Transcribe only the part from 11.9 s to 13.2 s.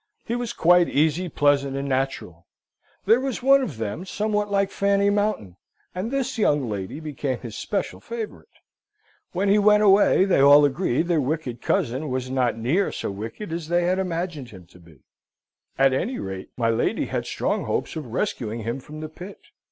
was not near so